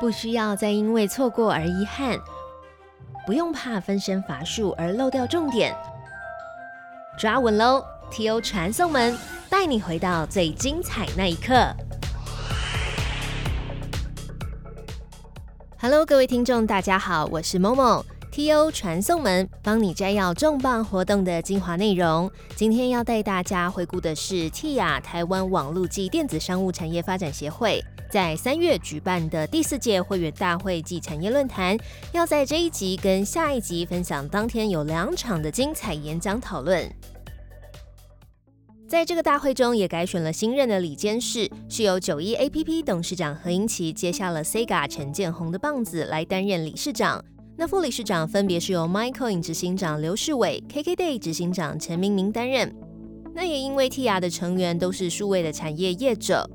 [0.00, 2.18] 不需要再因为错过而遗憾，
[3.24, 5.74] 不用怕分身乏术而漏掉重点。
[7.16, 8.40] 抓稳喽！T.O.
[8.40, 9.16] 传送门
[9.48, 11.72] 带你回到最精彩那一刻。
[15.80, 18.04] Hello，各位听众，大家好，我是 Momo。
[18.32, 18.72] T.O.
[18.72, 22.28] 传送门帮你摘要重磅活动的精华内容。
[22.56, 27.80] 今天要带大家回顾的是 TIA 台湾网络及电子商务产业发展协会
[28.14, 31.76] 在三月举办的第四届会员大会暨产业论坛。
[32.12, 36.88] 要在这一集跟下一集分享当天有两场的精彩演讲讨论。
[38.86, 47.20] 在这个大会中，也改选了新任的理监事，是由九一 APP 董事长何英奇接下了 Sega 陈建宏的棒子来担任理事长。
[47.56, 52.72] 那副理事长分别是由 MyCoin 执行长刘世伟、KKday 执行长陈明明担任。
[53.34, 56.48] 那也因为 TIA 的成员都是数位的产业业者，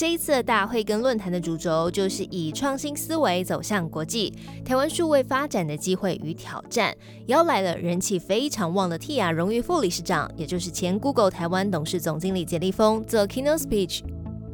[0.00, 4.32] 这一次的大会跟论坛的主轴就是以创新思维走向国际，
[4.64, 14.00] 台湾数位发展的机会与挑战，邀来了人气非常旺的 TIA 荣誉副理事长，也就是前 Google 台湾董事总经理简立峰做 keynote speech。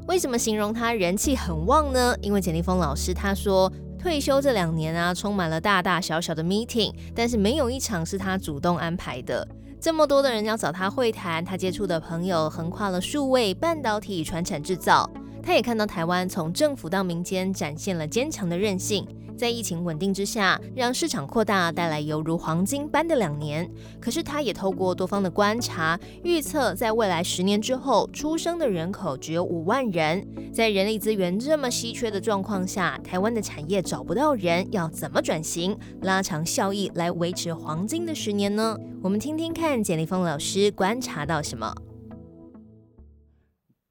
[0.08, 2.16] 为什么形容他人气很旺呢？
[2.20, 3.72] 因为简立峰老师他说。
[4.00, 9.46] 退休这两年啊，充满了大大小小的 meeting，但是没有一场是他主动安排的。
[9.80, 15.08] 这么多的人要找他会谈，他接触的朋友横跨了数位、半导体、传产制造。
[15.46, 19.06] 他也看到台湾从政府到民间展现了坚强的韧性。
[19.38, 23.70] 在疫情稳定之下，让市场扩大，带来犹如黄金般的两年。
[24.00, 30.26] 可是，他也透过多方的观察，预测在未来十年之后，出生的人口只有五万人。
[30.52, 38.76] 在人力资源这么稀缺的状况下，台湾的产业找不到人，要怎么转型、拉长效益来维持黄金的十年呢？
[39.00, 41.72] 我们听听看简立峰老师观察到什么。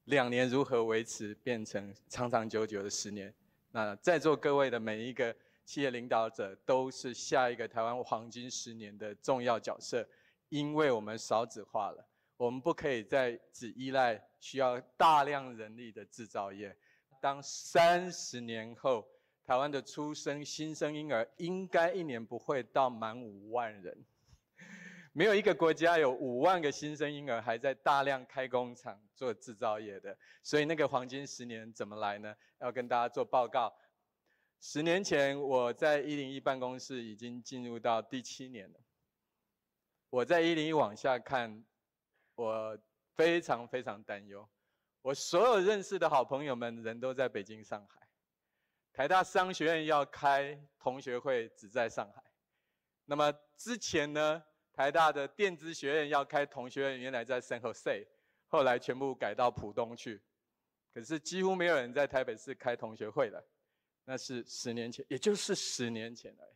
[0.05, 3.33] 两年如何维持变成长长久久的十年？
[3.71, 10.07] 那在座各位的每一个企业领导者，都是下一个台湾黄金十年的重要角色，
[10.49, 12.07] 因为我们少子化了，
[12.37, 16.75] 我们不可以再只依赖需要大量人力的制造业。
[17.19, 19.07] 当三十年后，
[19.43, 23.97] 台湾的出生新生婴儿应该一年不会到满五万人，
[25.17, 32.35] 没有一个国家有五万个新生婴儿还在大量开工厂做制造业的，所以那个黄金十年怎么来呢？
[32.59, 33.73] 要跟大家做报告。
[34.59, 38.79] 十年前，我在一零一办公室已经进入到第七年了。
[40.09, 41.63] 我在一零一往下看，
[42.35, 42.77] 我
[43.13, 44.45] 非常非常担忧。
[45.01, 48.05] 我所有认识的好朋友们，人都在北京、上海。
[48.91, 52.21] 台大商学院要开同学会，只在上海。
[53.05, 54.43] 那么之前呢，
[54.75, 58.05] 台大的电子学院要开同学院，原来在 San Jose，
[58.47, 60.21] 后来全部改到浦东去。
[60.93, 63.41] 可是几乎没有人在台北市开同学会了，
[64.03, 66.55] 那是十年前，也就是十年前了。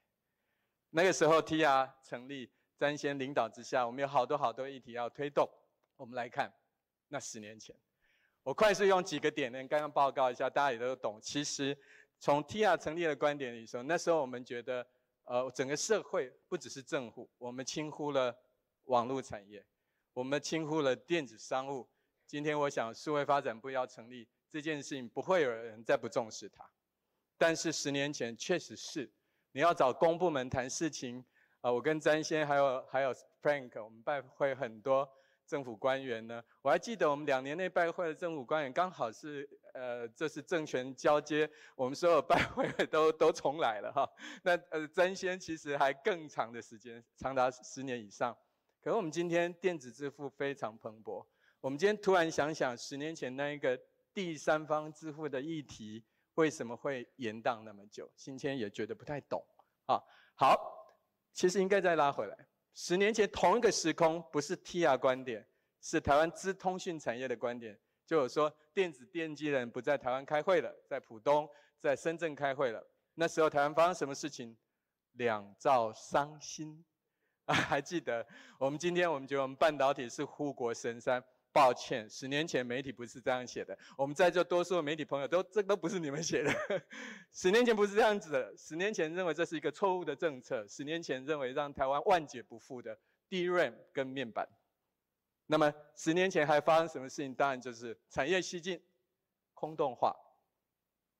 [0.89, 5.49] 那个时候 TR 成立，詹先领导之下，我们有好多好多议题要推动。
[5.95, 6.51] 我们来看，
[7.07, 7.75] 那十年前，
[8.43, 11.19] 我快速用几个点呢，刚刚报告一下，大家也都懂。
[11.21, 11.77] 其实
[12.19, 14.85] 从 TR 成立的观点里说，那时候我们觉得，
[15.29, 18.35] 呃，整个社会不只是政府，我们轻忽了
[18.85, 19.63] 网络产业，
[20.11, 21.87] 我们轻忽了电子商务。
[22.25, 26.67] 今天我想，数位发展部要成立这件事情，不会有人再不重视它。
[27.37, 29.13] 但是十年前确实是，
[29.51, 31.23] 你要找公部门谈事情，
[31.61, 35.07] 啊，我跟詹先还有还有 Frank，我们拜会很多
[35.49, 36.41] 政府官员呢。
[36.61, 44.07] 我还记得我们两年内拜会的政府官员，刚好是呃，这是政权交接，我们所有拜会都都重来了哈。
[44.43, 48.37] 那呃，詹先其实还更长的时间，长达十年以上。
[48.79, 51.25] 可是我们今天电子支付非常蓬勃。
[51.59, 53.77] 我们今天突然想想，十年前那一个
[54.13, 56.05] 第三方支付的议题，
[56.35, 58.09] 为什么会延宕那么久？
[58.15, 59.43] 新千也觉得不太懂
[59.87, 59.99] 啊。
[60.35, 60.55] 好，
[61.33, 62.47] 其实应该再拉回来。
[62.73, 65.45] 十年前同一个时空，不是 TR 观点，
[65.81, 71.49] 是台湾资通讯产业的观点，就有说电子电机人不在台湾开会了，在浦东、
[71.79, 72.85] 在深圳开会了。
[73.15, 74.55] 那时候台湾发生什么事情？
[75.13, 76.85] 两兆伤心
[77.45, 77.53] 啊！
[77.67, 78.25] 还记得？
[78.57, 81.21] 我们今天我们觉得我们半导体是护国神山。
[81.51, 83.77] 抱歉，十年前媒体不是这样写的。
[83.97, 86.51] 我们在座多数媒体朋友都，这都不是你们写的。
[87.33, 88.55] 十年前不是这样子的。
[88.55, 90.65] 十年前认为这是一个错误的政策。
[90.67, 92.97] 十年前认为让台湾万劫不复的
[93.29, 94.47] DRAM 跟面板。
[95.47, 97.33] 那么十年前还发生什么事情？
[97.33, 98.79] 当然就是产业西进、
[99.53, 100.15] 空洞化。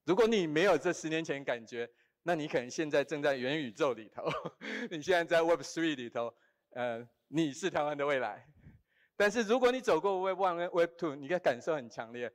[0.04, 1.90] 如果你没有这十年前感觉，
[2.22, 4.24] 那你可能现在正在元宇宙里头，
[4.90, 6.32] 你现在在 Web Three 里头，
[6.70, 8.46] 呃，你是台湾的未来。
[9.20, 12.32] 但是如果你走过 Web One、Web Two，你的感受很强烈。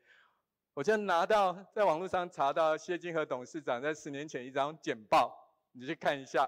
[0.75, 5.35] 我就拿到在网络上查到谢金河董事长在十年前一张简报，
[5.71, 6.47] 你去看一下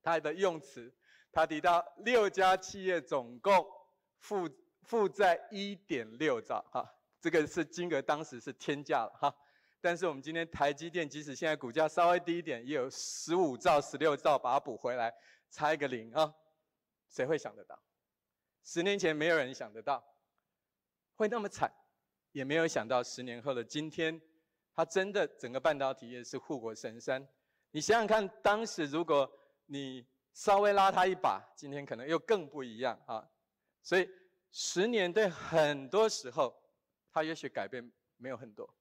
[0.00, 0.94] 他的用词，
[1.32, 3.66] 他提到六家企业总共
[4.20, 4.48] 负
[4.82, 6.88] 负债一点六兆，哈，
[7.20, 9.34] 这个是金额当时是天价了，哈。
[9.80, 15.12] 但是我们今天台积电，即使现在股价稍微低一点，也有十五兆、十六兆把它补回来，
[15.50, 16.32] 差一个零啊，
[17.08, 17.76] 谁会想得到？
[18.64, 20.04] 十年前没有人想得到
[21.14, 21.72] 会那么惨，
[22.32, 24.20] 也没有想到十年后的今天，
[24.74, 27.26] 它真的整个半导体业是护国神山。
[27.70, 29.30] 你想想看，当时如果
[29.66, 33.28] 你稍微拉它一把，今天可能又更不一样啊。
[33.82, 34.08] 所以
[34.50, 36.54] 十年对很多时候，
[37.10, 38.72] 它也许改变没有很多。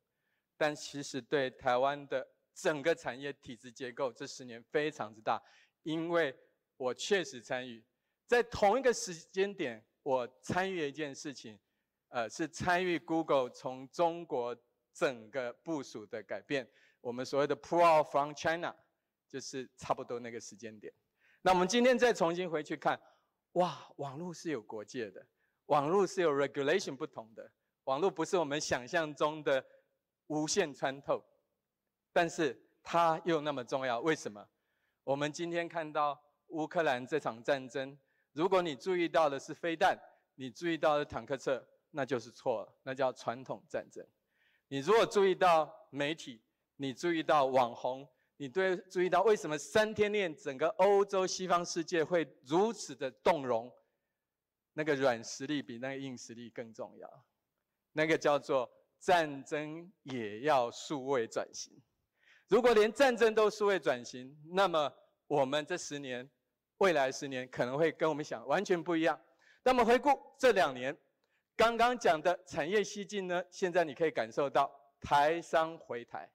[0.56, 5.42] 但其实对台湾的整个产业体制结构，这十年非常之大，
[5.84, 6.36] 因为
[6.78, 7.84] 我确实参与，
[8.28, 11.58] 在同一个时间点，我参与一件事情，
[12.10, 14.56] 呃，是参与 Google 从中国
[14.94, 16.70] 整个部署的改变，
[17.02, 18.76] 我们所谓的 Pull from China，
[19.28, 20.94] 就是差不多那个时间点。
[21.42, 23.02] 那我们今天再重新回去看，
[23.54, 25.26] 哇，网络是有国界的，
[25.68, 27.52] 网络是有 regulation 不同的，
[27.86, 29.66] 网络不是我们想象中的。
[30.30, 31.24] 无限穿透，
[32.12, 34.46] 但是它又那么重要，为什么？
[35.06, 37.98] 我们今天看到乌克兰这场战争，
[38.38, 40.00] 如果你注意到的是飞弹，
[40.36, 44.06] 你注意到的坦克车，那就是错了，那叫传统战争。
[44.68, 46.40] 你如果注意到媒体，
[46.76, 48.08] 你注意到网红，
[48.38, 53.74] 你对注意到为什么三天内整个欧洲西方世界会如此的动容？
[54.74, 57.26] 那个软实力比那个硬实力更重要，
[57.94, 58.72] 那个叫做。
[59.00, 61.72] 战争也要数位转型。
[62.48, 64.92] 如果连战争都数位转型，那么
[65.28, 66.28] 我们这十年、
[66.78, 69.20] 未来十年可能会跟我们想完全不一样。
[69.64, 70.96] 那么回顾这两年，
[71.56, 73.44] 刚刚讲的产业西进呢？
[73.50, 74.72] 现在你可以感受到
[75.02, 76.30] 台商回台，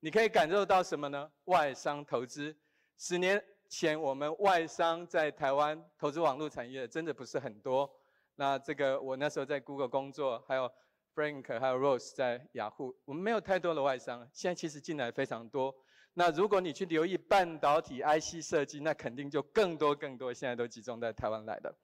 [0.00, 1.30] 你可以感受到什么呢？
[1.44, 2.56] 外商投资。
[2.98, 7.90] 十年前我们外商在台湾投资网络产业真的不是很多。
[8.34, 10.70] 那这个我那时候在 Google 工作，还有。
[11.16, 15.74] Frank 还有 Rose 在雅虎，我们没有太多的外商，现在其实进来非常多。
[16.18, 21.74] 那如果你去留意半导体 IC 设计，那肯定就更多更多，现在都集中在台湾来的。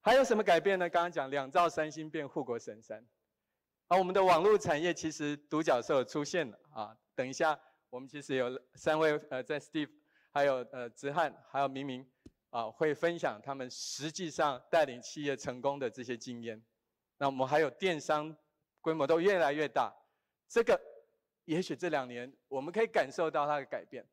[0.00, 0.88] 还有什么改变呢？
[0.88, 3.04] 刚刚讲两兆三星变护国神山，
[3.88, 6.96] 啊，我们的网络产业其实独角兽出现了啊。
[7.14, 7.60] 等一下，
[7.90, 9.90] 我们其实有三位呃，在 Steve，
[10.32, 12.10] 还有呃子翰，还有明明
[12.48, 16.64] 啊，会分享他们实际上带领企业成功的这些经验。
[17.18, 18.34] 那我们还有电商。
[18.80, 19.92] 规模都越来越大，
[20.48, 20.80] 这个
[21.48, 24.04] 也许这两年我们可以感受到它的改变，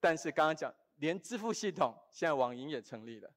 [0.00, 3.30] 但是刚刚讲，连支付系统现在网银也成立了，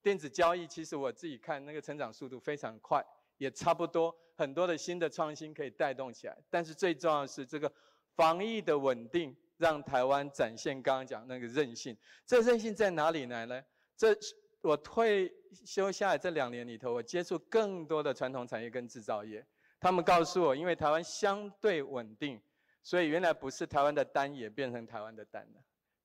[0.00, 3.04] 电子交易其实我自己看那个成长速度非常快，
[3.38, 7.70] 也差不多很多的新的创新可以带动起来，但是最重要的是这个
[8.14, 13.60] 防疫的稳定，让台湾展现刚刚讲那个韧性，这韧性在哪里来呢？
[13.96, 14.16] 这
[14.60, 15.28] 我退
[15.64, 19.44] 休下来这两年里头，我接触更多的传统产业跟制造业。
[19.80, 22.40] 他们告诉我，因为台湾相对稳定，
[22.86, 25.60] 所以原来不是台湾的单也变成台湾的单了。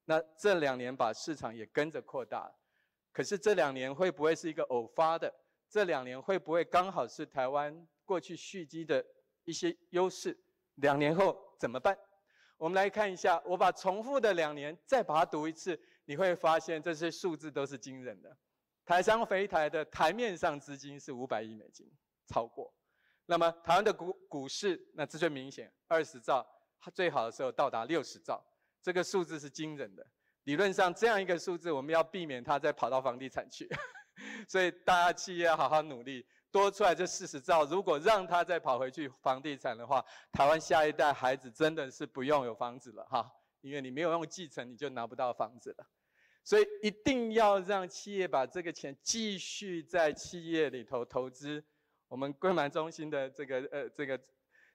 [0.05, 2.51] 那这两年把市场也跟着扩大，
[3.11, 5.31] 可是这两年会不会是一个偶发的？
[5.69, 9.05] 这两年会不会刚好是台湾过去蓄积的
[9.43, 10.35] 一些优势？
[10.77, 11.95] 两年后怎么办？
[12.57, 18.35] 我们来看一下，我把重复的两年再把它读一次，你会发现这些数字都是惊人的。
[18.83, 21.87] 台商回台的台面上资金是五百亿美金，
[22.25, 22.73] 超过。
[23.27, 26.43] 那么台湾的股股市，那这最明显，二十兆，
[26.89, 28.43] 最好的时候到达六十兆，
[28.81, 30.05] 这个数字是惊人的。
[30.45, 33.69] 理论上这样一个数字，我们要避免它再跑到房地产去，
[34.49, 45.85] 所以大家企业要好好努力，多出来这四十兆，如果让它再跑回去房地产的话，台湾下一代孩子真的是不用有房子了哈，因为你没有用继承，你就拿不到房子了。
[46.43, 51.63] 所以一定要让企业把这个钱继续在企业里头投资。
[52.07, 54.19] 我们桂满中心的这个呃这个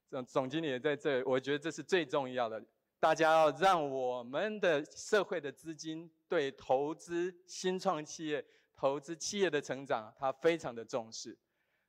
[0.09, 2.63] 总总经理也在这，我觉得这是最重要的。
[2.99, 8.45] 大家要让我们的社会的资金对投资新创企业、
[8.75, 11.37] 投资企业的成长，它非常的重视。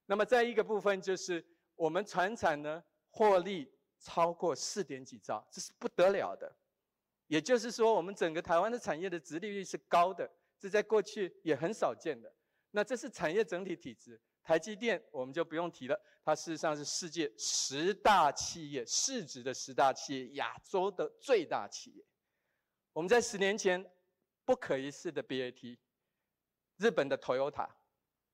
[0.05, 1.43] 那么在一个部分就是
[1.75, 6.53] 我们船产呢获利超过四点几兆，这是不得了的。
[7.27, 12.33] 也就是说，我们整个台湾的产业的殖利率是高的，这在过去也很少见的。
[12.71, 14.19] 那这是产业整体体质。
[14.47, 22.05] 台积电我们就不用提了，它事实上是世界十大企业市值的十大企业，亚洲的最大企业。
[22.93, 23.85] 我们在十年前
[24.45, 25.77] 不可一世的 BAT，
[26.77, 27.69] 日本的 Toyota，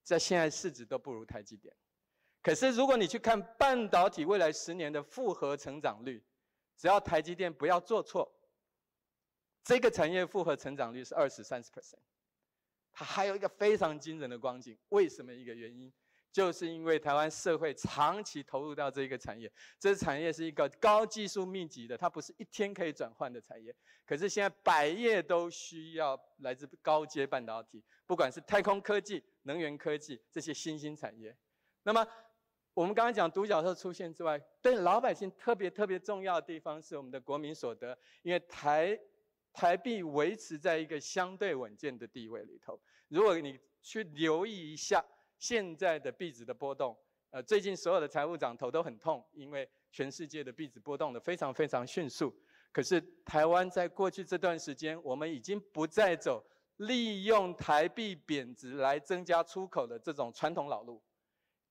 [0.03, 1.75] 在现在市值都不如台积电。
[2.43, 6.23] 可是如果你去看半导体未来十年的复合成长率，
[6.77, 8.31] 只要台积电不要做错，
[9.63, 11.97] 这个产业复合成长率是二十三十 percent。
[12.91, 15.91] 它还有一个非常惊人的光景，为什么一个原因？
[16.33, 19.49] 就是因为台湾社会长期投入到这一个产业，
[19.79, 23.73] 这产业是一个高技术密集的，它不是一天可以转换的产业。
[24.03, 31.37] 可是现在百业都需要来自高阶半导体，不管是太空科技、能源科技这些新兴产业。
[31.83, 32.03] 那么
[32.73, 38.99] 我们刚刚讲独角兽出现之外，对老百姓特别特别重要的地方是我们的国民所得，因为台
[39.53, 42.81] 台币维持在一个相对稳健的地位里头。
[43.07, 45.05] 如果你去留意一下。
[45.43, 46.97] 现在的币值的波动，
[47.31, 52.33] 呃，最近所有的财务长头都很痛，因为全世界的币值波动的非常非常迅速。
[52.71, 56.41] 可是台湾在过去这段时间，我们已经不再走
[56.77, 61.03] 利用台币贬值来增加出口的这种传统老路。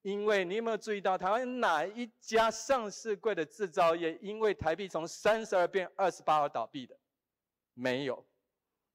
[0.02, 6.94] 因为你有没有注意到，台湾哪一家上市柜的制造业因为台币从三十二变二十八而倒闭的？
[7.72, 8.22] 没有。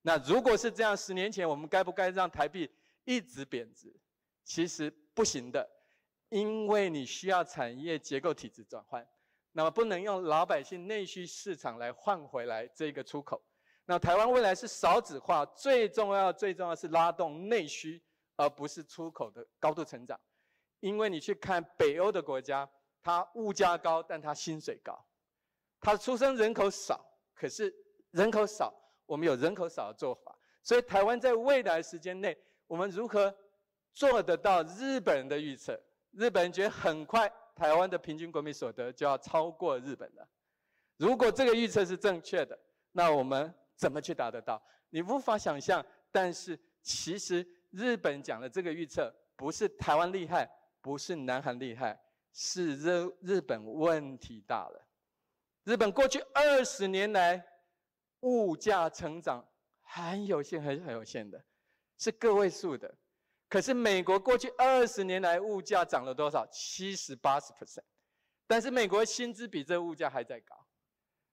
[0.03, 2.69] 那如果是这样，十年前我们该不该让台币
[3.05, 3.91] 一直贬值？
[4.47, 5.69] 其实不行的，
[6.29, 9.05] 因为你需要产业结构体制转换，
[9.51, 13.43] 那么不能用老百姓内需市场来换回来这个出口。
[13.85, 18.01] 那台湾未来是少子化，最重要最重要是拉动内需，
[18.37, 20.17] 而不是出口的高度成长。
[20.79, 22.69] 因为你去看北欧的国家，
[23.01, 24.97] 它物价高，但它薪水高，
[25.81, 27.73] 它出生人口少，可是
[28.11, 28.73] 人口少，
[29.05, 30.33] 我们有人口少的做法。
[30.63, 33.35] 所以台湾在未来时间内，我们如何？
[33.97, 35.75] 做得到日本人的预测，
[36.11, 40.29] 日本人觉得很快台湾的平均国民所得就要超过日本了。
[40.97, 42.55] 如果这个预测是正确的，
[42.91, 44.61] 那我们怎么去达得到？
[44.91, 45.83] 你无法想象。
[46.11, 50.47] 但是其实日本讲的这个预测，不是台湾厉害，
[50.79, 51.99] 不是南韩厉害，
[52.31, 54.87] 是日日本问题大了。
[55.63, 57.43] 日本过去二十年来
[58.19, 59.43] 物价成长
[59.81, 61.43] 很有限，很很有限的，
[61.97, 62.95] 是个位数的。
[63.49, 66.45] 可是美国过去二十年来物价涨了多少？
[66.47, 67.83] 七十八十 percent，
[68.45, 70.55] 但是美国薪资比这物价还在高，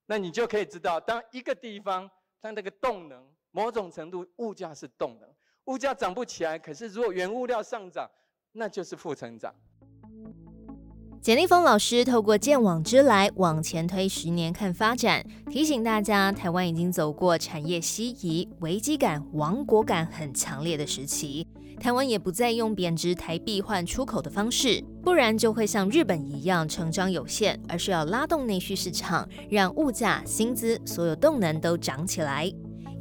[0.07, 2.09] 那你就可以知道，当一个地方
[2.41, 5.29] 它那个动能某种程度物价是动能，
[5.65, 8.09] 物价涨不起来，可是如果原物料上涨，
[8.53, 9.53] 那就是负成长。
[11.21, 21.49] 简立峰老师透过见往之来往前推十年看发展，提醒大家，台湾已经走过产业西移、危机感、亡国感很强烈的时期。
[21.81, 32.51] 台湾也不再用贬值台币换出口的方式，不然就会像日本一样成长有限，而是要拉动内需市场，让物价、薪资所有动能都涨起来。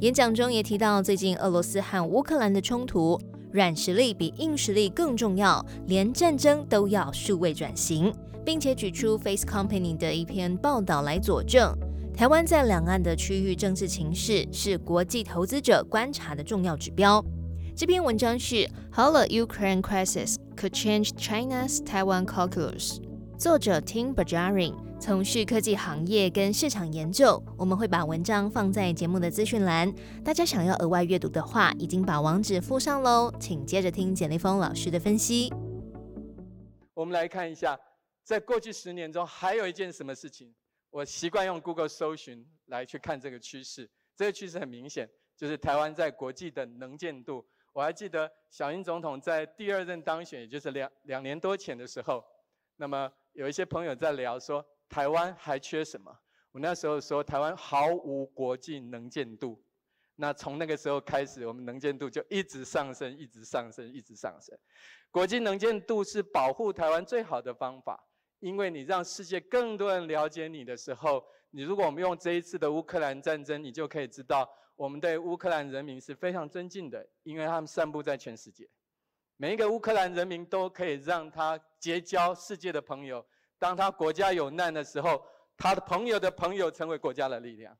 [0.00, 3.18] 演讲中也提到，最近俄罗斯和乌克兰的冲突，
[3.52, 8.12] 软实力比硬实力更重要，连战争都要数位转型，
[8.44, 11.72] 并且举出 Face Company 的一篇报道来佐证，
[12.14, 17.24] 台湾在两岸的区域政治情势是国际投资者观察的重要指标。
[17.76, 18.54] 这篇文章是
[18.94, 22.98] 《How the Ukraine Crisis Could Change China's Taiwan Calculus》，
[23.36, 27.42] 作者 Tim Bajarin，从事科技行业跟市场研究。
[27.58, 29.92] 我们会把文章放在节目的资讯栏，
[30.24, 35.52] 大家想要额外阅读的话，已经把网址附上喽，请接着听简立峰老师的分析。
[36.94, 37.76] 我们来看一下，
[38.22, 40.54] 在过去十年中，还有一件什么事情？
[40.90, 43.90] 我习惯用 Google 搜寻来去看这个趋势。
[44.16, 47.44] 这个趋势很明显，就是台湾在国际的能见度。
[47.74, 52.24] 我还记得小英总统在第二任当选，也就是两两年多前的时候，
[52.76, 56.16] 那么有一些朋友在聊说台湾还缺什么？
[56.52, 59.60] 我那时候说台湾毫无国际能见度。
[60.14, 64.56] 那从那个时候开始，我们能见度就一直上升，一直上升，一直上升。
[65.10, 68.00] 国际能见度是保护台湾最好的方法，
[68.38, 74.48] 因为你让世界更多人了解你的时候，你如果我们用这一次的乌克兰战争，你就可以知道。
[74.76, 78.68] 我们对乌克兰人民是非常尊敬的，因为他们散布在全世界，
[79.36, 83.24] 每一个乌克兰人民都可以让他结交世界的朋友。
[83.56, 85.24] 当他国家有难的时候，
[85.56, 87.76] 他的朋友的朋友成为国家的力量。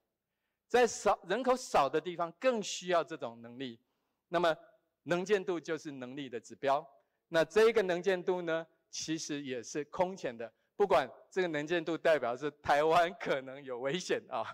[0.69, 3.81] 在少人口少的地方，更需要这种能力。
[4.29, 4.57] 那么，
[5.03, 6.87] 能见度就是能力的指标。
[7.29, 10.51] 那这一个能见度呢，其实也是空前的。
[10.77, 14.45] 不管这个能见度代表是台湾可能有危险啊，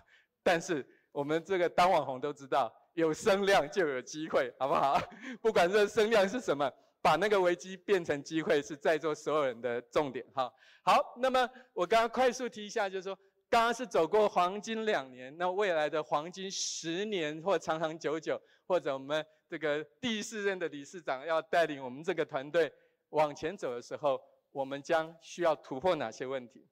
[0.41, 0.83] 但是。
[1.11, 4.99] 我们这个当网红都知道，有声量就有机会，好不好？
[5.41, 10.25] 不管这声量是什么，把那个危机变成机会，是在座所有人的重点。
[10.33, 10.51] 哈，
[10.83, 13.17] 好，那么我刚刚快速提一下，就是说，
[13.49, 22.71] 刚刚是走过黄金两年，那未来的黄金十年或长长久久，或者我们这个第四任的理事长要带领我们这个团队
[23.09, 26.65] 往前走的时候，我们将需要突破哪些问题？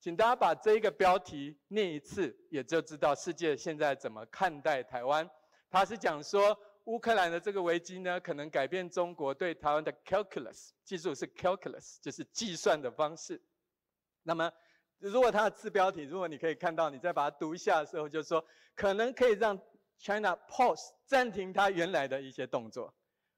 [0.00, 5.28] 请大家把这一个标题念一次，也就知道世界现在怎么看待台湾。
[5.68, 13.38] 他是讲说，乌克兰的这个危机呢，可能改变中国对台湾的 calculus，记住是 calculus，就是计算的方式。
[14.22, 14.50] 那么，
[14.98, 18.42] 如果它的次标题，如果你可以看到，你再把它读一下的时候，就说
[18.74, 19.54] 可能可以让
[19.98, 22.94] China pause 暂停它原来的一些动作。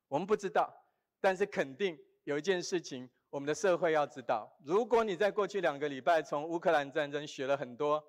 [0.07, 0.73] 我们不知道，
[1.21, 3.11] 但是肯定有一件事情。
[3.33, 8.05] 我们的社会要知道，如果你在过去两个礼拜从乌克兰战争学了很多，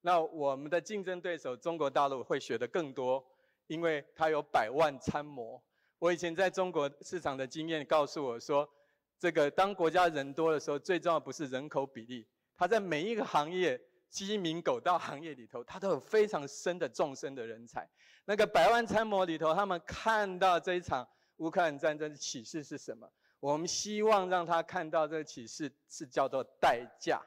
[0.00, 3.24] 那我们的竞争对手中国大陆会学的更多，
[3.68, 5.62] 因为它有百万参谋。
[6.00, 8.68] 我以前在中国市场的经验告诉我说，
[9.16, 12.26] 这个当国家人多的时候，最重要不是人口比例，
[12.56, 17.88] 它在每一个行业鸡鸣狗盗行业里头，它都有非常深的纵深的人才。
[18.24, 23.08] 那个百万参谋里头，他们看到这一场乌克兰战争的启示是什么？
[23.44, 27.20] 我们希望让他看到这个启示是叫做代价，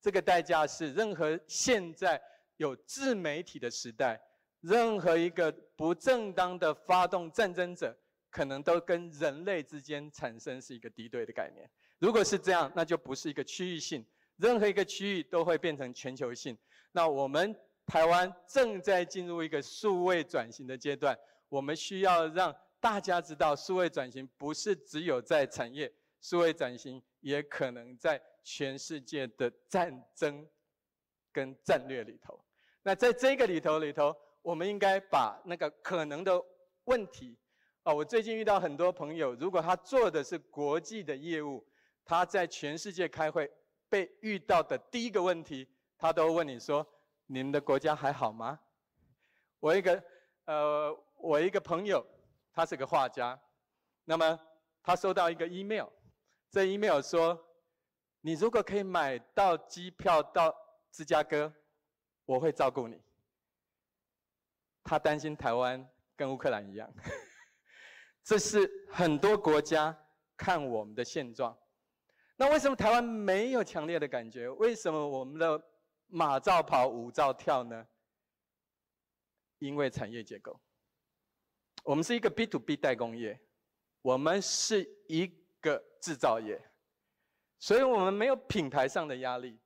[0.00, 2.20] 这个代价是任何现在
[2.56, 4.20] 有自媒体的时代，
[4.60, 7.96] 任何一个不正当的发动战争者，
[8.28, 11.70] 可能都跟人类之间产生是一个敌对的概念。
[12.00, 14.04] 如果是这样，那就不是一个区域性，
[14.38, 16.58] 任何一个区域都会变成全球性。
[16.90, 17.54] 那我们
[17.86, 21.16] 台湾正在进入一个数位转型的阶段，
[21.48, 22.52] 我们需要让。
[22.82, 30.44] 大家知道，数位转型不是只有在产业，数位转型也可能在全世界的战争
[31.30, 32.44] 跟战略里头。
[32.82, 34.12] 那在这个里头里头，
[34.42, 36.44] 我们应该把那个可能的
[36.86, 37.38] 问题，
[37.84, 41.64] 啊，我最近遇到很多朋友，如果他做的是国际的业务，
[42.04, 43.48] 他在全世界开会
[43.88, 46.84] 被遇到的第一个问题，他都问你说
[47.26, 48.58] ：“你们的国家还好吗？”
[49.60, 50.02] 我一个
[50.46, 52.04] 呃，我一个朋友。
[52.52, 53.40] 他是个画家，
[54.04, 54.38] 那么
[54.82, 55.88] 他收到一个 email，
[56.50, 57.42] 这 email 说
[58.20, 60.54] ：“你如果可以买到机票到
[60.90, 61.52] 芝加哥，
[62.24, 63.02] 我会照顾你。”
[64.84, 66.92] 他担心台湾跟乌克兰一样，
[68.24, 69.96] 这是很多国家
[70.36, 71.56] 看我们的现状。
[72.36, 74.48] 那为什么台湾没有强烈的感觉？
[74.50, 75.62] 为什么我们的
[76.08, 77.86] 马照跑，舞照跳呢？
[79.58, 80.60] 因为产业结构。
[81.82, 83.40] 我们是一个 B to B 代工业，
[84.02, 85.26] 我们是一
[85.60, 86.62] 个制造业，
[87.58, 89.58] 所以我们没有品牌上的压力。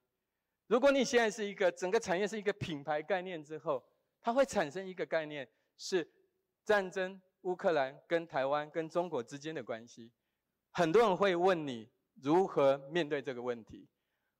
[0.66, 3.84] 如果你现在是一个整个产业是一个品牌概念之后，
[4.20, 6.08] 它会产生一个概念是
[6.64, 10.10] 战争，乌克兰跟台湾跟中国之间的关系。
[10.72, 11.88] 很多人会问你
[12.22, 13.88] 如何面对这个问题。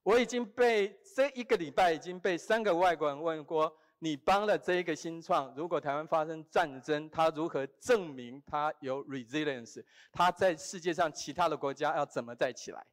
[0.03, 3.77] 我已经被这一个礼拜已经被三个外国人问过。
[3.99, 9.83] 你帮了这一个新创，如果台湾发生战争，他如何证明他有 resilience？
[10.13, 12.87] 他在世界上其他的国家要怎么再起来？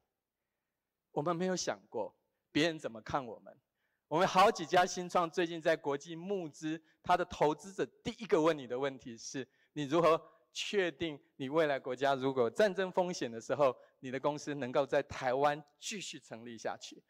[1.11, 2.15] 我们没有想过
[2.51, 3.53] 别人怎么看我们。
[4.07, 10.21] 我们好几家新创最近在国际募资，他的投资者第一个问你的问题是：你如何
[10.53, 17.03] 确定你未来国家如果战争风险的时候，你的公司能够在台湾继续成立下去？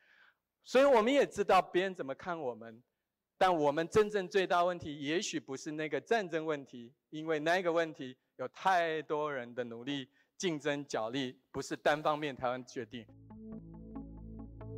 [0.64, 2.82] 所以我们也知道别人怎么看我们。
[3.46, 13.06] 但我们真正最大问题，也许不是那个战争问题，因为那个问题有太多人的努力、竞争角力，不是单方面台湾决定。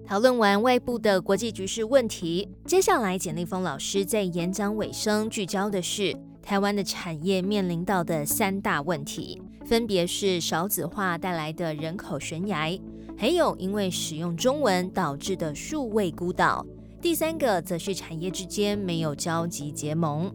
[0.07, 12.81] 讨论完外部的国际局势问题，接下来简立峰老师在演讲尾声聚焦的是台湾的产业面临到的三大问题，分别是少子化带来的人口悬崖，
[13.15, 16.65] 还有因为使用中文导致的数位孤岛。
[17.05, 20.33] 第三个则是产业之间没有交集结盟。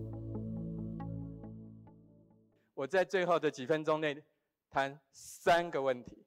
[2.74, 4.16] 我在最后的几分钟内
[4.70, 6.24] 谈三个问题。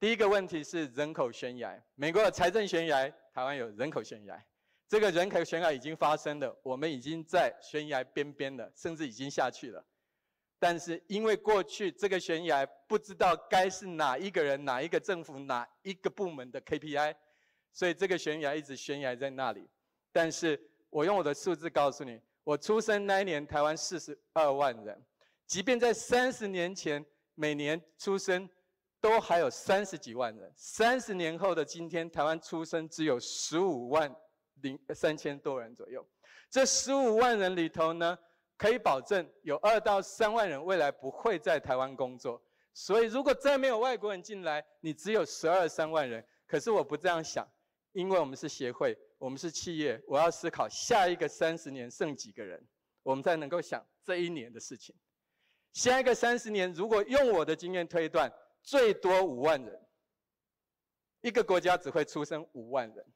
[0.00, 4.44] 第一个问题是人口悬崖，美国有财政悬崖，台湾有人口悬崖。
[4.88, 9.86] 这个人口悬崖已经发生了，我们已经在悬崖边边了，甚至已经下去了。
[10.58, 17.14] 但是因为过去这个悬崖不知道该是哪一个人、哪一个政府、哪一个部门的 KPI。
[17.72, 19.66] 所以这个悬崖一直悬崖在那里，
[20.12, 25.02] 但是我用我的数字告诉你，我出生那一年台湾四十二万人，
[25.46, 27.04] 即便在三十年前
[27.34, 28.48] 每年出生
[29.00, 34.14] 都还有三十几万人，三十年后的今天台湾出生只有十五万
[34.60, 36.06] 零三千多人左右，
[36.50, 38.18] 这十五万人里头呢，
[38.58, 42.40] 可以保证有二到三万人未来不会在台湾工作，
[42.74, 47.48] 所以如果再没有外国人进来，你只有十二三万人，可是我不这样想。
[47.92, 52.66] 因为我们是协会，我们是企业，我要思考下一个三十年剩几个人，
[53.02, 54.94] 我们才能够想这一年的事情。
[55.72, 59.80] 下一个三十年，如果用我的经验推断，最多五万人。
[61.20, 63.06] 一个国家只会出生五万人，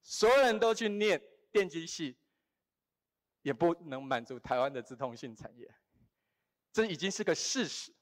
[0.00, 2.16] 所有人都去念电机系，
[3.42, 5.68] 也不能满足台湾的自通信产业，
[6.72, 7.92] 这已经是个事实。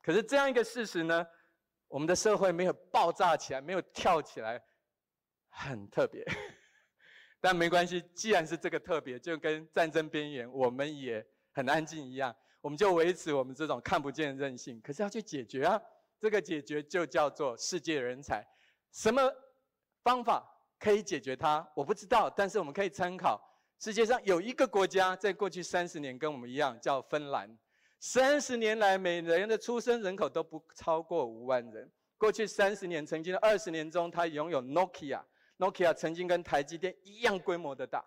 [0.00, 1.26] 可是这样一个事实呢，
[1.88, 4.64] 我们的社会没有爆炸起来，没有跳起来，
[5.58, 6.24] 很特别。
[7.40, 14.80] 但没关系，既然是这个特别，就跟战争边缘我们也很安静一样，我们就维持我们这种看不见的韧性。
[14.80, 15.80] 可是要去解决啊，
[16.18, 18.44] 这个解决就叫做世界人才。
[18.92, 19.22] 什么
[20.02, 20.44] 方法
[20.80, 21.64] 可以解决它？
[21.76, 23.40] 我不知道，但是我们可以参考。
[23.78, 27.56] 世界上有一个国家，在过去三十年跟我们一样，叫芬兰。
[28.00, 31.88] 三十年来，每人的出生人口都不超过五万人。
[32.16, 35.22] 过去三十年，曾经的二十年中，它拥有 Nokia。
[35.58, 38.04] Nokia 曾经跟台积电一样规模的大，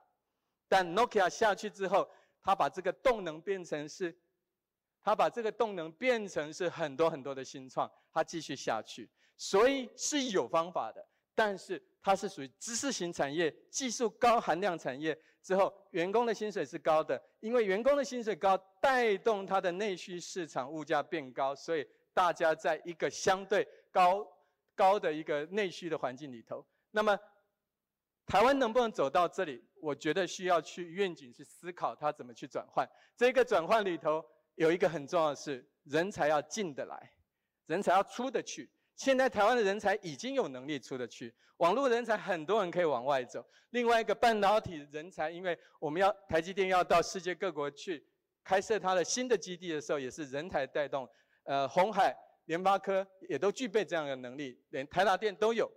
[0.67, 2.09] 但 Nokia 下去之后，
[2.41, 4.17] 它把这个动能变成是，
[5.03, 15.17] 它把这个动能变成是很多很多的新创，它继续下去，所以是有方法的，但是它是属于知识型产业、技术高含量产业。
[15.43, 24.25] 之后，员工的薪水是高的，因为员工的薪水高，带动它的内需市场物价变高，所以大家在一个相对高
[24.73, 27.19] 高的一个内需的环境里头，那么。
[28.25, 29.62] 台湾能不能走到这里？
[29.81, 32.88] 我觉得需要去愿景去思考它怎么去转换。
[33.17, 34.23] 这个转换里头
[34.55, 37.12] 有一个很重要的是，人才要进得来，
[37.65, 38.71] 人才要出得去。
[38.95, 43.43] 现在台湾的人才已经有能力出得去，网络人才很多人可以往外走。
[43.71, 48.05] 另外一个半导体人才，因为我们要台积电要到世界各国去
[48.43, 51.10] 开设它的新的基地的时候，也是人才带动。
[51.43, 55.69] 呃，红海、联发科也都具备这样的能力，连台达电都有。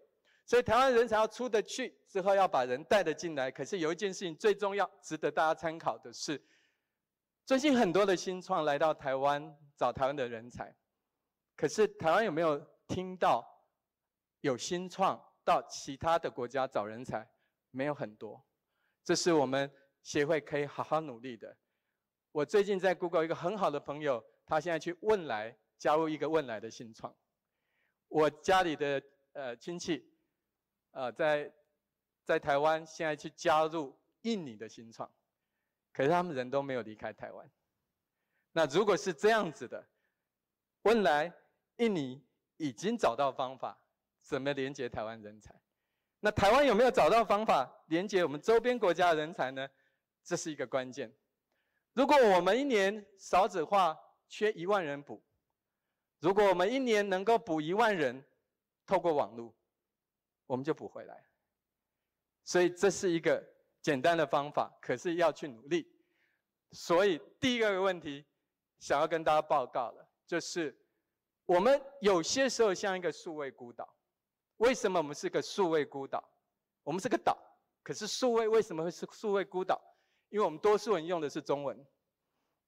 [0.47, 3.51] 所以台湾人才要出得去，之后要把人带得进来。
[3.51, 6.39] 可是有一件事情最重要，值得大家参考的是，
[7.47, 10.77] 最近很多的新创来到台湾找台湾的人才，
[11.57, 13.43] 可是台湾有没有听到
[14.43, 17.27] 有新创到其他的国家找人才？
[17.71, 18.47] 没有很多，
[19.03, 19.71] 这是我们
[20.03, 21.57] 协会可以好好努力的。
[22.33, 27.17] 我最近在 Google 一个很好的朋友，他现在去问来加入一个问来的新创。
[28.09, 29.03] 我家里的
[29.33, 30.13] 呃亲戚。
[30.95, 31.53] 呃，在
[32.25, 35.13] 在台湾现在去加入印尼的新创，
[35.93, 37.51] 可是他们人都没有离开台湾。
[38.53, 39.85] 那如果是这样子的，
[40.83, 41.33] 问来
[41.79, 42.25] 印尼
[42.57, 43.77] 已经找到方法
[44.23, 45.53] 怎么连接台湾人才，
[46.21, 49.69] 那台湾有没有找到方法连接我们周边国家的人才呢？
[50.23, 51.13] 这是一个关键。
[51.93, 55.21] 如果我们一年少子化缺一万人补，
[56.21, 58.25] 如果我们一年能够补一万人，
[58.87, 59.53] 透过网络。
[60.47, 61.25] 我们就补回来，
[62.45, 63.43] 所以这是一个
[63.81, 65.91] 简单的方法，可是要去努力。
[66.73, 68.25] 所以第一个问题，
[68.79, 70.77] 想要跟大家报告的，就是
[71.47, 73.89] 我们有些时候像一个数位孤岛。
[74.59, 76.23] 为什么我们是个数位孤岛？
[76.83, 77.37] 我们是个岛，
[77.83, 79.81] 可是数位为什么会是数位孤岛？
[80.29, 81.87] 因为我们多数人用的是中文。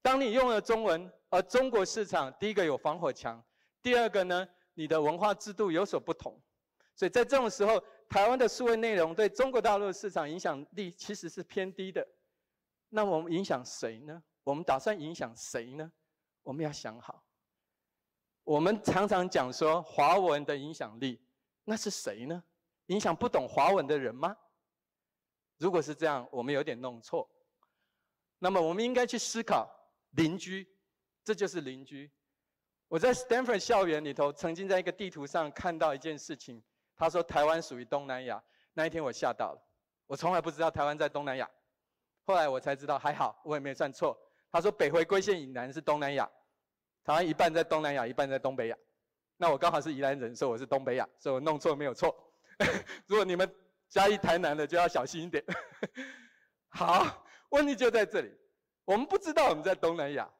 [0.02, 3.42] 当你用了中文，而中国市场第一个有防火墙，
[3.82, 6.40] 第二个呢，你的文化制度有所不同。
[6.96, 7.78] 所以在这种时候，
[8.08, 12.04] 台湾的数位内容对中国大陆市场影响力其实是偏低的。
[12.88, 14.22] 那我们影响谁呢？
[14.42, 15.92] 我们打算影响谁呢？
[16.42, 17.22] 我们要想好。
[18.44, 21.20] 我们常常讲说华文的影响力，
[21.64, 22.42] 那是谁呢？
[22.86, 24.34] 影响不懂华文的人吗？
[25.58, 27.28] 如果是这样，我们有点弄错。
[28.38, 29.68] 那么我们应该去思考
[30.12, 30.66] 邻居，
[31.24, 32.10] 这就是邻居。
[32.88, 36.62] 我在 Stanford 校园里头，曾经在一个地图上看到一件事情。
[36.96, 39.62] 他说台湾属于东南亚，那一天我吓到了，
[40.06, 41.50] 我从来不知道台湾在东南亚，
[42.24, 44.18] 后来我才知道还好我也没算错。
[44.50, 46.26] 他说北回归线以南是东南亚，
[47.04, 48.76] 台湾一半在东南亚，一半在东北亚，
[49.36, 52.16] 那我刚好是宜兰人，所以我是东北亚，所以我弄错没有错。
[53.06, 53.54] 如果你们
[53.88, 55.44] 加一台南的就要小心一点。
[56.70, 58.34] 好，问题就在这里，
[58.84, 60.30] 我们不知道我们在东南亚。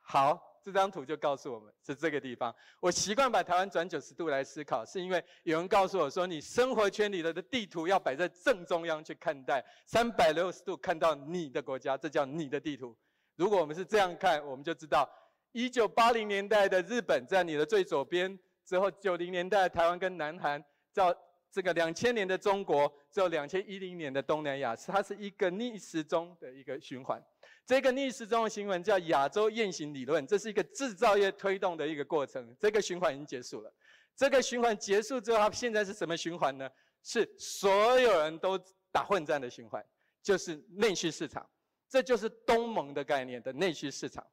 [0.00, 0.47] 好。
[0.62, 2.54] 这张图就告诉我们是这个地方。
[2.80, 12.96] 我习惯把台湾转九十度来思考，是因为有人告诉我说，你生活圈里的地图要摆在正中央去看待，三百六十度看到你的国家，这叫你的地图。
[13.36, 15.08] 如果我们是这样看，我们就知道，
[15.52, 21.14] 一九八零年代的日本在你的最左边，之后九零年代台湾跟南韩，到
[21.50, 27.22] 这个两千年的中国，之后两千一零年的东南亚，它是一个逆时钟的一个循环。
[27.68, 32.56] 这个逆时钟的新闻叫亚洲雁行理论，这是一个制造业推动的一个过程。
[32.58, 33.70] 这个循环已经结束了。
[34.16, 36.66] 这个循环结束之后，它现在是什么循环呢？
[37.02, 38.58] 是所有人都
[38.90, 39.84] 打混战的循环，
[40.22, 41.46] 就是内需市场。
[41.90, 44.26] 这就是东盟的概念的内需市场。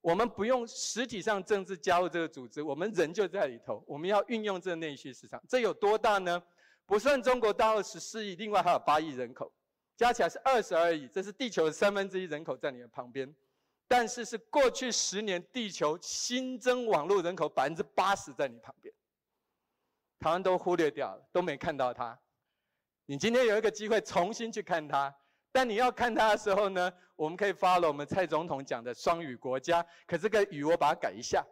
[0.00, 3.84] 我们不用实体上政治加入这个组织，我们人就在里头。
[3.86, 6.42] 我们要运用这内需市场，这有多大呢？
[6.84, 9.52] 不算中国大陆十四亿，另外还有八亿人口，
[10.02, 13.32] 加起来是二十而已，这是地球的三分之一人口在你的旁边。
[13.86, 18.92] 但是是过去十年地球新增网络人口百分之八十在你旁边，
[20.18, 22.18] 台湾都忽略掉了，都没看到它。
[23.06, 25.14] 你今天有一个机会重新去看它。
[25.52, 29.86] 但你要看它的时候呢，我们可以发了我们蔡总统讲的双语国家。
[30.04, 31.46] 可这个语我把它改一下，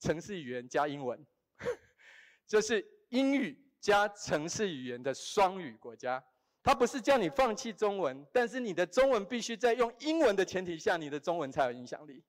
[0.00, 1.18] 城市语言加英文，
[2.46, 6.22] 就是英语加城市语言的双语国家。
[6.66, 12.20] 他不是叫你放弃中文，但是你的中文必须在用英文的前提下，你的中文才有影响力。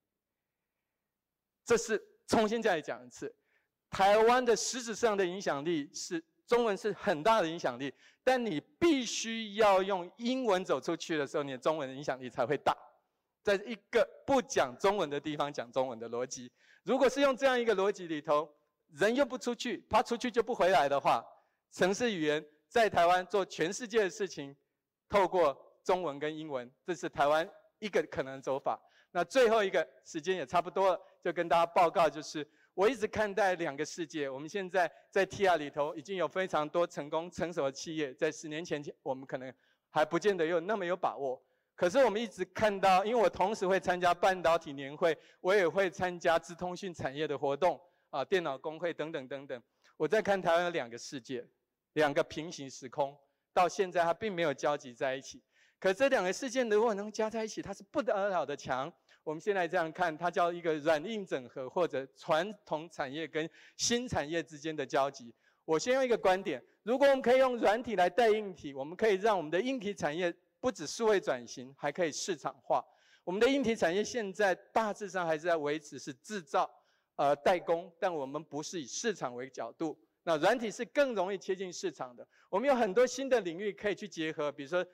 [1.66, 3.36] 这是重新再讲一次，
[3.90, 7.92] 台湾的实质上的影响力是中文是很大的影响力。
[8.24, 12.78] 但你必须要用英文走出去的时候，你的中文的影响力才会大。
[13.42, 16.52] 在一个不讲中文的地方讲中文的逻辑，
[16.84, 18.48] 如果是用这样一个逻辑里头，
[18.90, 21.26] 人又不出去，他出去就不回来的话，
[21.72, 24.56] 城市语言在台湾做全世界的事情，
[25.10, 27.50] 透过中文跟英文，这是台湾
[27.80, 28.80] 一个可能走法。
[29.12, 32.48] 那最后一个时间也差不多了，就跟大家报告就是。
[32.74, 34.30] 我一直看待两个世界。
[34.30, 39.52] 我们现在在 TR 里头已经有非常多成功成熟的企业，在十年前，我们可能
[39.90, 41.44] 还不见得有那么有把握。
[41.74, 49.60] 可是我们一直看到，因为我同时会参加半导体年会，我也会参加资通讯产业的活动啊，电脑工会等等等等。
[49.96, 51.44] 我在看台湾有两个世界，
[51.98, 53.18] 两个平行时空，
[53.52, 55.42] 到现在它并没有交集在一起。
[55.80, 58.92] 可这两个事件如果能加在一起，它是不得了的强。
[59.24, 65.34] 我们现在这样看，它叫一个软硬整合，或者传统产业跟新产业之间的交集。
[65.66, 72.86] 我先用一个观点：如果我们可以用软体来带硬体，我们可以让我们的硬体产业不止数位转型，还可以市场化。
[73.24, 76.70] 我们的硬体产业现在大致上还是在维持是制造、
[77.16, 79.98] 呃代工，但我们不是以市场为角度。
[80.28, 82.28] 那软体是更容易贴近市场的。
[82.50, 84.86] 我们有很多新的领域可以去结合，比如说，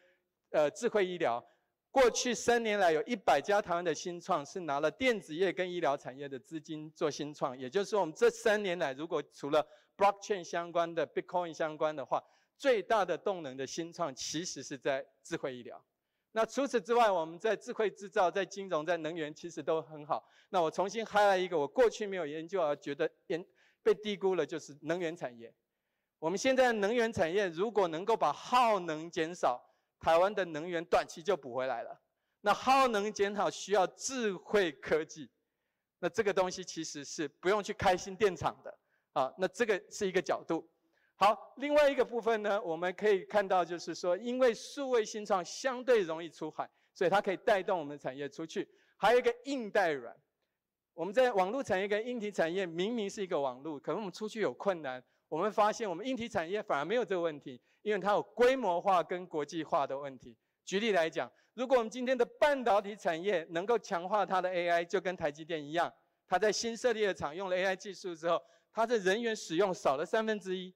[0.51, 1.43] 呃，智慧医疗。
[1.89, 9.67] 过去三年来，有一百家台湾的新创是拿了电子业跟医疗产业的资金做新创，也就是说，我们这三年来，如果除了
[9.97, 12.23] blockchain 相关的、Bitcoin 相关的话，
[12.55, 15.83] 最大的动能的新创其实是在智慧医疗。
[16.33, 20.23] 那除此之外，我们在智慧制造、在金融、在能源，其实都很好。
[20.49, 23.43] 那我重新开了一个我过去没有研究而觉得研
[23.83, 25.53] 被低估了，就是能源产业。
[26.17, 29.61] 我们现在能源产业如果能够把耗能减少。
[29.99, 31.97] 台湾的能源短期就补回来了，
[32.41, 35.31] 那耗能减少需要智慧科技，
[35.99, 38.77] 那这个东西其实是不用去开新电厂的
[39.13, 39.33] 啊。
[39.37, 40.69] 那这个是一个角度。
[41.15, 48.67] 好，另外一个部分呢，我们可以看到就是说，因为数位新创相对容易出海，所以它可以带动我们的产业出去。
[48.97, 50.13] 还有一个硬带软，
[50.93, 55.03] 我们在网络产业跟硬体产业明明是一个网络，可能我们出去有困难。
[55.27, 60.37] 我们发现，我们硬体产业反而没有这个问题，因为它有规模化跟国际化的问题。
[60.63, 65.91] 举例来讲，如果我们今天的半导体产业能够强化它的 AI，就跟台积电一样，
[66.27, 68.39] 它在新设立的厂用了 AI 技术之后，
[68.71, 70.71] 它的人员使用少了三分之一。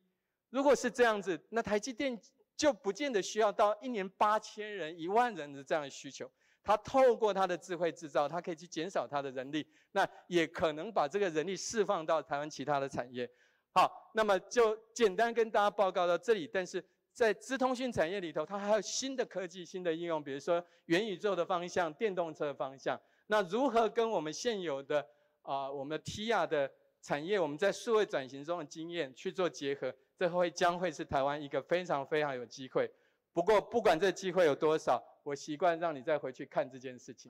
[0.49, 2.19] 如果是这样子，那台积电
[2.55, 6.27] 就不见得需要到一年八千人、一万人的这样的需求。
[6.67, 13.29] 它透过它的智慧制造，它可以去减少它的人力，那也可能把这个人力释放到台湾其他的产业。
[13.71, 16.45] 好，那么就简单跟大家报告到这里。
[16.45, 22.99] 但是在资通讯产业里头，它还有新的科技、新的应用，比如说元宇宙的方向、电动车的方向。
[23.27, 25.07] 那如何跟我们现有的
[25.43, 26.69] 啊，我们的 TIA 的
[27.01, 32.91] 产业，我们在数位转型中的经验去做结合，这会将会是台湾一个非常非常有机会。
[33.31, 37.29] 不过不管这机会有多少，我习惯让你再回去看这件事情。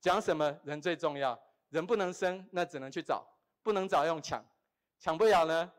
[0.00, 1.40] 讲什么人最重要？
[1.68, 3.24] 人不能生，那只能去找，
[3.62, 4.44] 不能找用抢。
[4.98, 5.72] 抢不了呢，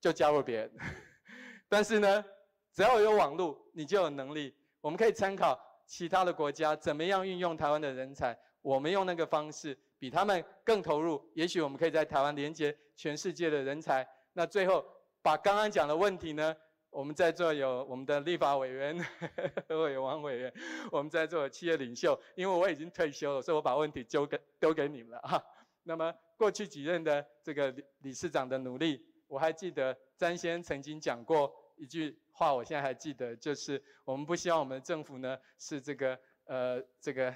[0.00, 0.72] 就加入别人。
[1.68, 2.24] 但是呢，
[2.72, 4.52] 只要有网络，你就有能力。
[4.80, 5.56] 我们可以参考
[5.86, 11.24] 其他的国家怎么样运用台湾的人才，我们用那个方式比他们更投入。
[11.36, 14.04] 也许我们可以在台湾连接全世界的人才。
[14.32, 14.84] 那最后
[15.22, 16.56] 把刚刚讲的问题呢，
[16.90, 18.96] 我们在座有我们的立法委员，
[19.68, 20.52] 委员王委员，
[20.90, 22.18] 我们在座有企业领袖。
[22.34, 25.44] 因为我已经退休了，所以我把问题丢给丢给你们了哈。
[25.84, 37.34] 那么过去几任的这个理理事长的努力，我还记得詹先曾经讲过一句话，我现在还记得，就是我们不希望我们政府呢是这个呃这个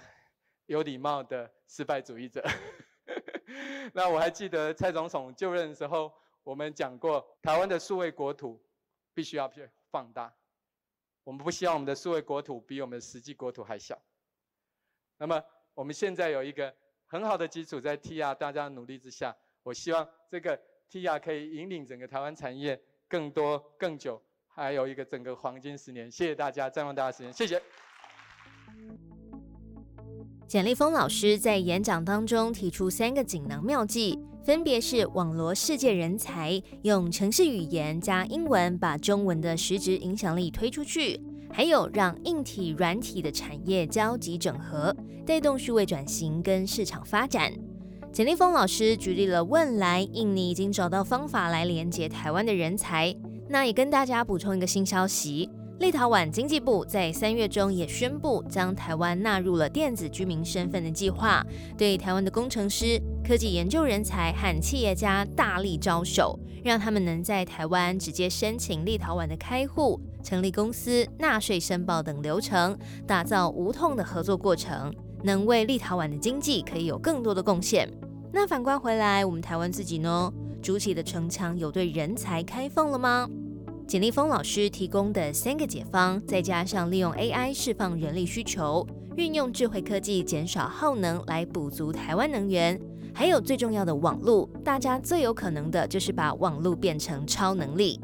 [0.67, 2.43] 有礼貌的失败主义者。
[3.93, 6.13] 那我还记得蔡总统就任的时候，
[6.43, 8.61] 我们讲过台湾的数位国土
[9.15, 10.35] 必须要去放大，
[11.25, 14.01] 我们不希望我们的数位国土比我们的实际国土还小。
[15.19, 15.43] 那么
[15.75, 16.75] 我们现在有一个。
[17.05, 20.59] 很好的基础，在 TR 大家努力之下，我希望这个
[20.91, 26.11] TR 可以引领整个台湾产业更多更久，还有一个整个黄金十年。
[26.11, 27.63] 谢谢大家，占用大家时间，谢谢。
[30.49, 41.21] 简立峰老师在演讲当中提出三个锦囊妙计，分别是网罗世界人才，用城市语言加英文把中文的实质影响力推出去，
[41.53, 47.53] 还有让硬体、软体的产业交集整合，带动数位转型跟市场发展。
[48.13, 53.15] 简立峰老师举例了汶莱、印尼已经找到方法来连接台湾的人才，
[53.49, 55.49] 那也跟大家补充一个新消息。
[55.83, 61.45] 立陶宛经济部在三月中也宣布，将台湾纳入了电子居民身份的计划，
[61.77, 77.93] 对台湾的工程师、科技研究人才和企业家大力招手，让他们能在台湾直接申请立陶宛的开户、成立公司、纳税申报等流程，打造无痛的合作过程，能为立陶宛的经济可以有更多的贡献。
[78.33, 83.29] 那反观回来，我们台湾自己呢，筑起的城墙有对人才开放了吗？
[83.93, 88.87] 简立峰老师提供的三个解方，再加上利用 AI 释放人力需求，
[89.19, 92.81] 运用智慧科技减少耗能来补足台湾能源，
[93.13, 98.01] 还有最重要的网络，大家最有可能的就是把网络变成超能力。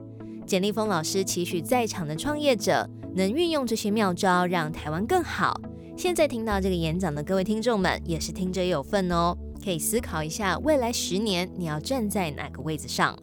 [0.46, 5.58] 简立峰老师期许在场的创业者能运用这些妙招，让台湾更好。
[5.96, 13.18] 现在听到这个演讲的各位听众们，也是听者有份哦，可以思考一下未来十年你要站在哪个位置上。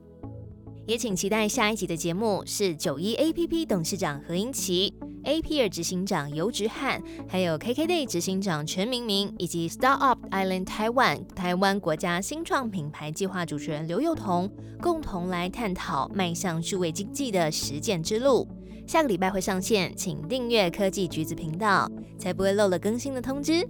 [0.87, 4.93] 也请期待下一集的节目，是九一 A P P 董事长何英奇、
[5.23, 14.47] A P R 执行长游直汉，还有 K K Day 执行长陈明明，以及 Startup Island Taiwan 台湾国家新创品牌计划主持人刘幼彤，
[14.79, 18.47] 共同来探讨迈向数位经济的实践之路。
[18.85, 23.67] 下个礼拜会上线，请订阅科技橘子频道，才不会漏了更新的通知。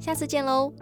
[0.00, 0.72] 下次见喽！